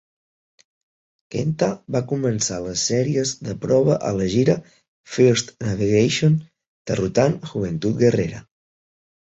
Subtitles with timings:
[1.35, 4.57] Kenta va començar les sèries de prova a la gira
[5.19, 6.41] "First Navigation",
[6.95, 8.45] derrotant Juventud Guerrera.